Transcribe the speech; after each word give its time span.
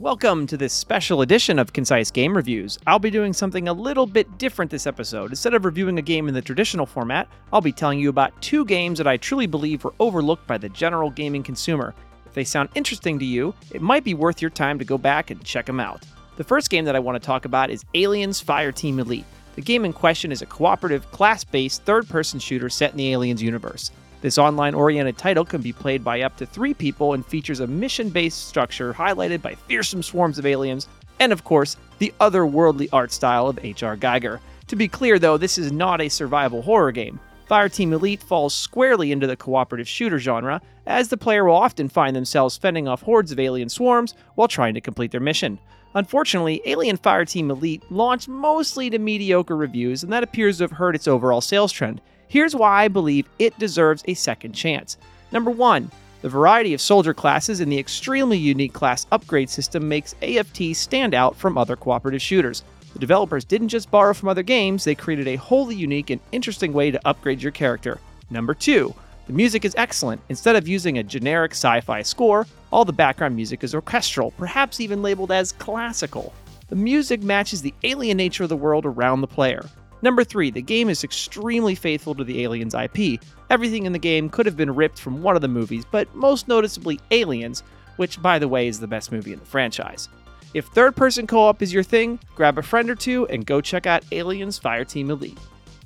Welcome 0.00 0.46
to 0.46 0.56
this 0.56 0.72
special 0.72 1.20
edition 1.20 1.58
of 1.58 1.74
Concise 1.74 2.10
Game 2.10 2.34
Reviews. 2.34 2.78
I'll 2.86 2.98
be 2.98 3.10
doing 3.10 3.34
something 3.34 3.68
a 3.68 3.72
little 3.74 4.06
bit 4.06 4.38
different 4.38 4.70
this 4.70 4.86
episode. 4.86 5.28
Instead 5.28 5.52
of 5.52 5.66
reviewing 5.66 5.98
a 5.98 6.02
game 6.02 6.26
in 6.26 6.32
the 6.32 6.40
traditional 6.40 6.86
format, 6.86 7.28
I'll 7.52 7.60
be 7.60 7.70
telling 7.70 7.98
you 7.98 8.08
about 8.08 8.32
two 8.40 8.64
games 8.64 8.96
that 8.96 9.06
I 9.06 9.18
truly 9.18 9.46
believe 9.46 9.84
were 9.84 9.92
overlooked 10.00 10.46
by 10.46 10.56
the 10.56 10.70
general 10.70 11.10
gaming 11.10 11.42
consumer. 11.42 11.94
If 12.24 12.32
they 12.32 12.44
sound 12.44 12.70
interesting 12.74 13.18
to 13.18 13.26
you, 13.26 13.52
it 13.72 13.82
might 13.82 14.02
be 14.02 14.14
worth 14.14 14.40
your 14.40 14.50
time 14.50 14.78
to 14.78 14.86
go 14.86 14.96
back 14.96 15.30
and 15.30 15.44
check 15.44 15.66
them 15.66 15.80
out. 15.80 16.06
The 16.38 16.44
first 16.44 16.70
game 16.70 16.86
that 16.86 16.96
I 16.96 17.00
want 17.00 17.22
to 17.22 17.26
talk 17.26 17.44
about 17.44 17.68
is 17.68 17.84
Aliens 17.92 18.42
Fireteam 18.42 19.00
Elite. 19.00 19.26
The 19.54 19.60
game 19.60 19.84
in 19.84 19.92
question 19.92 20.32
is 20.32 20.40
a 20.40 20.46
cooperative, 20.46 21.10
class 21.10 21.44
based, 21.44 21.82
third 21.82 22.08
person 22.08 22.40
shooter 22.40 22.70
set 22.70 22.92
in 22.92 22.96
the 22.96 23.12
Aliens 23.12 23.42
universe. 23.42 23.90
This 24.22 24.36
online 24.36 24.74
oriented 24.74 25.16
title 25.16 25.46
can 25.46 25.62
be 25.62 25.72
played 25.72 26.04
by 26.04 26.20
up 26.22 26.36
to 26.36 26.46
three 26.46 26.74
people 26.74 27.14
and 27.14 27.24
features 27.24 27.60
a 27.60 27.66
mission 27.66 28.10
based 28.10 28.48
structure 28.48 28.92
highlighted 28.92 29.40
by 29.40 29.54
fearsome 29.54 30.02
swarms 30.02 30.38
of 30.38 30.44
aliens, 30.44 30.88
and 31.18 31.32
of 31.32 31.44
course, 31.44 31.78
the 31.98 32.12
otherworldly 32.20 32.88
art 32.92 33.12
style 33.12 33.48
of 33.48 33.58
H.R. 33.62 33.96
Giger. 33.96 34.40
To 34.66 34.76
be 34.76 34.88
clear 34.88 35.18
though, 35.18 35.38
this 35.38 35.56
is 35.56 35.72
not 35.72 36.02
a 36.02 36.08
survival 36.08 36.60
horror 36.60 36.92
game. 36.92 37.18
Fireteam 37.50 37.92
Elite 37.92 38.22
falls 38.22 38.54
squarely 38.54 39.10
into 39.10 39.26
the 39.26 39.34
cooperative 39.34 39.88
shooter 39.88 40.20
genre, 40.20 40.62
as 40.86 41.08
the 41.08 41.16
player 41.16 41.44
will 41.44 41.56
often 41.56 41.88
find 41.88 42.14
themselves 42.14 42.56
fending 42.56 42.86
off 42.86 43.02
hordes 43.02 43.32
of 43.32 43.40
alien 43.40 43.68
swarms 43.68 44.14
while 44.36 44.46
trying 44.46 44.72
to 44.74 44.80
complete 44.80 45.10
their 45.10 45.18
mission. 45.18 45.58
Unfortunately, 45.96 46.62
Alien 46.66 46.96
Fireteam 46.96 47.50
Elite 47.50 47.82
launched 47.90 48.28
mostly 48.28 48.88
to 48.90 49.00
mediocre 49.00 49.56
reviews, 49.56 50.04
and 50.04 50.12
that 50.12 50.22
appears 50.22 50.58
to 50.58 50.64
have 50.64 50.70
hurt 50.70 50.94
its 50.94 51.08
overall 51.08 51.40
sales 51.40 51.72
trend. 51.72 52.00
Here's 52.28 52.54
why 52.54 52.84
I 52.84 52.86
believe 52.86 53.28
it 53.40 53.58
deserves 53.58 54.04
a 54.06 54.14
second 54.14 54.52
chance. 54.52 54.96
Number 55.32 55.50
one, 55.50 55.90
the 56.22 56.28
variety 56.28 56.72
of 56.72 56.80
soldier 56.80 57.12
classes 57.12 57.58
and 57.58 57.72
the 57.72 57.80
extremely 57.80 58.38
unique 58.38 58.74
class 58.74 59.08
upgrade 59.10 59.50
system 59.50 59.88
makes 59.88 60.14
AFT 60.22 60.76
stand 60.76 61.14
out 61.14 61.34
from 61.34 61.58
other 61.58 61.74
cooperative 61.74 62.22
shooters. 62.22 62.62
The 62.92 62.98
developers 62.98 63.44
didn't 63.44 63.68
just 63.68 63.90
borrow 63.90 64.14
from 64.14 64.28
other 64.28 64.42
games, 64.42 64.84
they 64.84 64.94
created 64.94 65.28
a 65.28 65.36
wholly 65.36 65.76
unique 65.76 66.10
and 66.10 66.20
interesting 66.32 66.72
way 66.72 66.90
to 66.90 67.00
upgrade 67.04 67.42
your 67.42 67.52
character. 67.52 67.98
Number 68.30 68.54
two, 68.54 68.94
the 69.26 69.32
music 69.32 69.64
is 69.64 69.74
excellent. 69.76 70.20
Instead 70.28 70.56
of 70.56 70.66
using 70.66 70.98
a 70.98 71.02
generic 71.02 71.52
sci 71.52 71.80
fi 71.82 72.02
score, 72.02 72.46
all 72.72 72.84
the 72.84 72.92
background 72.92 73.36
music 73.36 73.62
is 73.62 73.74
orchestral, 73.74 74.32
perhaps 74.32 74.80
even 74.80 75.02
labeled 75.02 75.30
as 75.30 75.52
classical. 75.52 76.32
The 76.68 76.76
music 76.76 77.22
matches 77.22 77.62
the 77.62 77.74
alien 77.84 78.16
nature 78.16 78.44
of 78.44 78.48
the 78.48 78.56
world 78.56 78.86
around 78.86 79.20
the 79.20 79.26
player. 79.26 79.64
Number 80.02 80.24
3, 80.24 80.50
the 80.50 80.62
game 80.62 80.88
is 80.88 81.04
extremely 81.04 81.74
faithful 81.74 82.14
to 82.14 82.24
the 82.24 82.42
Aliens 82.42 82.74
IP. 82.74 83.20
Everything 83.50 83.84
in 83.84 83.92
the 83.92 83.98
game 83.98 84.30
could 84.30 84.46
have 84.46 84.56
been 84.56 84.74
ripped 84.74 84.98
from 84.98 85.22
one 85.22 85.36
of 85.36 85.42
the 85.42 85.48
movies, 85.48 85.84
but 85.90 86.12
most 86.14 86.48
noticeably 86.48 86.98
Aliens, 87.10 87.62
which, 87.96 88.22
by 88.22 88.38
the 88.38 88.48
way, 88.48 88.66
is 88.66 88.80
the 88.80 88.86
best 88.86 89.12
movie 89.12 89.32
in 89.32 89.38
the 89.38 89.44
franchise. 89.44 90.08
If 90.52 90.66
third 90.66 90.96
person 90.96 91.28
co 91.28 91.44
op 91.44 91.62
is 91.62 91.72
your 91.72 91.84
thing, 91.84 92.18
grab 92.34 92.58
a 92.58 92.62
friend 92.62 92.90
or 92.90 92.96
two 92.96 93.26
and 93.28 93.46
go 93.46 93.60
check 93.60 93.86
out 93.86 94.04
Aliens 94.10 94.58
Fireteam 94.58 95.10
Elite. 95.10 95.38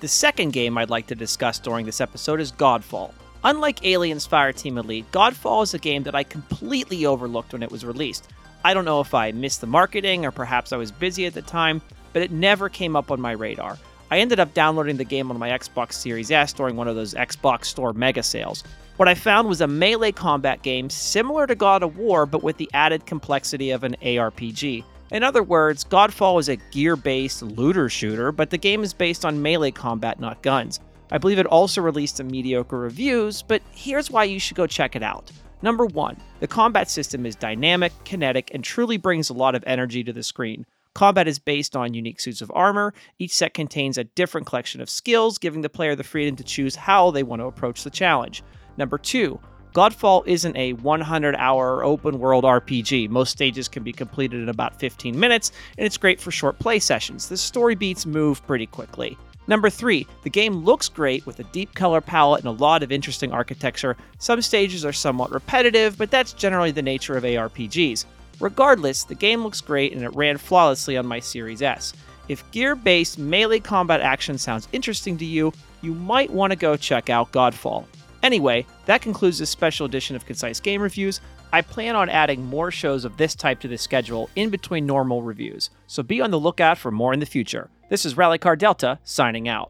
The 0.00 0.08
second 0.08 0.52
game 0.52 0.76
I'd 0.76 0.90
like 0.90 1.06
to 1.08 1.14
discuss 1.14 1.60
during 1.60 1.86
this 1.86 2.00
episode 2.00 2.40
is 2.40 2.50
Godfall. 2.50 3.12
Unlike 3.44 3.86
Aliens 3.86 4.26
Fireteam 4.26 4.78
Elite, 4.78 5.10
Godfall 5.12 5.62
is 5.62 5.74
a 5.74 5.78
game 5.78 6.02
that 6.02 6.16
I 6.16 6.24
completely 6.24 7.06
overlooked 7.06 7.52
when 7.52 7.62
it 7.62 7.70
was 7.70 7.86
released. 7.86 8.28
I 8.64 8.74
don't 8.74 8.84
know 8.84 9.00
if 9.00 9.14
I 9.14 9.30
missed 9.30 9.60
the 9.60 9.68
marketing 9.68 10.26
or 10.26 10.32
perhaps 10.32 10.72
I 10.72 10.76
was 10.76 10.90
busy 10.90 11.26
at 11.26 11.34
the 11.34 11.42
time, 11.42 11.80
but 12.12 12.22
it 12.22 12.32
never 12.32 12.68
came 12.68 12.96
up 12.96 13.12
on 13.12 13.20
my 13.20 13.32
radar. 13.32 13.78
I 14.10 14.20
ended 14.20 14.40
up 14.40 14.54
downloading 14.54 14.96
the 14.96 15.04
game 15.04 15.30
on 15.30 15.38
my 15.38 15.50
Xbox 15.50 15.92
Series 15.92 16.30
S 16.30 16.54
during 16.54 16.76
one 16.76 16.88
of 16.88 16.96
those 16.96 17.12
Xbox 17.12 17.66
Store 17.66 17.92
mega 17.92 18.22
sales. 18.22 18.64
What 18.96 19.06
I 19.06 19.14
found 19.14 19.48
was 19.48 19.60
a 19.60 19.66
melee 19.66 20.12
combat 20.12 20.62
game 20.62 20.88
similar 20.88 21.46
to 21.46 21.54
God 21.54 21.82
of 21.82 21.98
War, 21.98 22.24
but 22.24 22.42
with 22.42 22.56
the 22.56 22.70
added 22.72 23.04
complexity 23.04 23.70
of 23.70 23.84
an 23.84 23.96
ARPG. 24.02 24.82
In 25.10 25.22
other 25.22 25.42
words, 25.42 25.84
Godfall 25.84 26.40
is 26.40 26.48
a 26.48 26.56
gear 26.56 26.96
based 26.96 27.42
looter 27.42 27.88
shooter, 27.88 28.32
but 28.32 28.50
the 28.50 28.58
game 28.58 28.82
is 28.82 28.94
based 28.94 29.24
on 29.24 29.42
melee 29.42 29.70
combat, 29.70 30.20
not 30.20 30.42
guns. 30.42 30.80
I 31.10 31.18
believe 31.18 31.38
it 31.38 31.46
also 31.46 31.80
released 31.80 32.16
some 32.16 32.28
mediocre 32.28 32.78
reviews, 32.78 33.42
but 33.42 33.62
here's 33.72 34.10
why 34.10 34.24
you 34.24 34.40
should 34.40 34.56
go 34.56 34.66
check 34.66 34.96
it 34.96 35.02
out. 35.02 35.30
Number 35.60 35.86
one, 35.86 36.16
the 36.40 36.46
combat 36.46 36.90
system 36.90 37.26
is 37.26 37.36
dynamic, 37.36 37.92
kinetic, 38.04 38.50
and 38.54 38.64
truly 38.64 38.96
brings 38.96 39.28
a 39.28 39.34
lot 39.34 39.54
of 39.54 39.64
energy 39.66 40.04
to 40.04 40.12
the 40.12 40.22
screen. 40.22 40.66
Combat 40.98 41.28
is 41.28 41.38
based 41.38 41.76
on 41.76 41.94
unique 41.94 42.18
suits 42.18 42.42
of 42.42 42.50
armor. 42.56 42.92
Each 43.20 43.32
set 43.32 43.54
contains 43.54 43.96
a 43.96 44.02
different 44.02 44.48
collection 44.48 44.80
of 44.80 44.90
skills, 44.90 45.38
giving 45.38 45.60
the 45.60 45.68
player 45.68 45.94
the 45.94 46.02
freedom 46.02 46.34
to 46.34 46.42
choose 46.42 46.74
how 46.74 47.12
they 47.12 47.22
want 47.22 47.38
to 47.40 47.46
approach 47.46 47.84
the 47.84 47.90
challenge. 47.90 48.42
Number 48.76 48.98
two, 48.98 49.38
Godfall 49.76 50.26
isn't 50.26 50.56
a 50.56 50.72
100 50.72 51.36
hour 51.36 51.84
open 51.84 52.18
world 52.18 52.42
RPG. 52.42 53.10
Most 53.10 53.30
stages 53.30 53.68
can 53.68 53.84
be 53.84 53.92
completed 53.92 54.42
in 54.42 54.48
about 54.48 54.80
15 54.80 55.16
minutes, 55.16 55.52
and 55.76 55.86
it's 55.86 55.96
great 55.96 56.20
for 56.20 56.32
short 56.32 56.58
play 56.58 56.80
sessions. 56.80 57.28
The 57.28 57.36
story 57.36 57.76
beats 57.76 58.04
move 58.04 58.44
pretty 58.48 58.66
quickly. 58.66 59.16
Number 59.46 59.70
three, 59.70 60.04
the 60.24 60.30
game 60.30 60.64
looks 60.64 60.88
great 60.88 61.24
with 61.26 61.38
a 61.38 61.44
deep 61.44 61.76
color 61.76 62.00
palette 62.00 62.40
and 62.40 62.48
a 62.48 62.60
lot 62.60 62.82
of 62.82 62.90
interesting 62.90 63.30
architecture. 63.30 63.96
Some 64.18 64.42
stages 64.42 64.84
are 64.84 64.92
somewhat 64.92 65.30
repetitive, 65.30 65.96
but 65.96 66.10
that's 66.10 66.32
generally 66.32 66.72
the 66.72 66.82
nature 66.82 67.16
of 67.16 67.22
ARPGs. 67.22 68.04
Regardless, 68.40 69.04
the 69.04 69.14
game 69.14 69.42
looks 69.42 69.60
great 69.60 69.92
and 69.92 70.02
it 70.02 70.14
ran 70.14 70.38
flawlessly 70.38 70.96
on 70.96 71.06
my 71.06 71.20
Series 71.20 71.62
S. 71.62 71.92
If 72.28 72.48
gear 72.50 72.76
based 72.76 73.18
melee 73.18 73.60
combat 73.60 74.00
action 74.00 74.38
sounds 74.38 74.68
interesting 74.72 75.16
to 75.18 75.24
you, 75.24 75.52
you 75.82 75.94
might 75.94 76.30
want 76.30 76.52
to 76.52 76.56
go 76.56 76.76
check 76.76 77.10
out 77.10 77.32
Godfall. 77.32 77.84
Anyway, 78.22 78.66
that 78.86 79.02
concludes 79.02 79.38
this 79.38 79.50
special 79.50 79.86
edition 79.86 80.16
of 80.16 80.26
Concise 80.26 80.60
Game 80.60 80.82
Reviews. 80.82 81.20
I 81.52 81.62
plan 81.62 81.96
on 81.96 82.10
adding 82.10 82.44
more 82.44 82.70
shows 82.70 83.04
of 83.04 83.16
this 83.16 83.34
type 83.34 83.60
to 83.60 83.68
the 83.68 83.78
schedule 83.78 84.28
in 84.36 84.50
between 84.50 84.84
normal 84.84 85.22
reviews, 85.22 85.70
so 85.86 86.02
be 86.02 86.20
on 86.20 86.30
the 86.30 86.38
lookout 86.38 86.76
for 86.76 86.90
more 86.90 87.14
in 87.14 87.20
the 87.20 87.26
future. 87.26 87.70
This 87.88 88.04
is 88.04 88.14
Rallycar 88.14 88.58
Delta 88.58 88.98
signing 89.04 89.48
out. 89.48 89.66